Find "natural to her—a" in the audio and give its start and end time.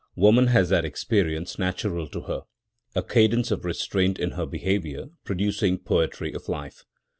1.59-3.03